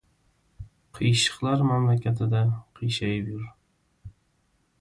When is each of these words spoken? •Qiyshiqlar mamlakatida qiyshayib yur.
•Qiyshiqlar 0.99 1.61
mamlakatida 1.73 2.41
qiyshayib 2.81 3.31
yur. 3.35 3.47